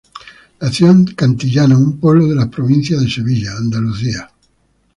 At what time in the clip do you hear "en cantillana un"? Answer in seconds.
0.89-1.99